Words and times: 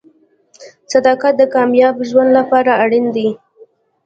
•صداقت 0.93 1.33
د 1.37 1.43
کامیاب 1.55 1.95
ژوند 2.09 2.29
لپاره 2.37 2.71
اړین 2.83 3.05
دی. 3.15 3.29